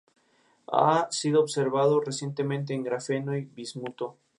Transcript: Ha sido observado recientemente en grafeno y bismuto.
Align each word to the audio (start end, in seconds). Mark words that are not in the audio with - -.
Ha 0.71 1.09
sido 1.11 1.41
observado 1.41 2.01
recientemente 2.01 2.73
en 2.73 2.81
grafeno 2.81 3.37
y 3.37 3.45
bismuto. 3.45 4.17